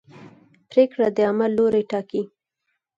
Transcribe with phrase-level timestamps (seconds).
[0.69, 2.21] پرېکړه د عمل لوری ټاکي.